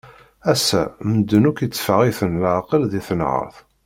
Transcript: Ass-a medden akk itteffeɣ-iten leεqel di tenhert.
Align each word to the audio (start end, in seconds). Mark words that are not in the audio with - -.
Ass-a 0.51 0.83
medden 1.09 1.47
akk 1.49 1.59
itteffeɣ-iten 1.65 2.39
leεqel 2.43 2.83
di 2.91 3.01
tenhert. 3.07 3.57